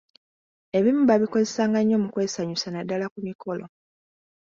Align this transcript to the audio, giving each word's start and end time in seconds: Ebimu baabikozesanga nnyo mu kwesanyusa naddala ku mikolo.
Ebimu 0.77 1.01
baabikozesanga 1.05 1.79
nnyo 1.81 1.97
mu 2.03 2.09
kwesanyusa 2.13 2.67
naddala 2.71 3.05
ku 3.13 3.19
mikolo. 3.27 3.63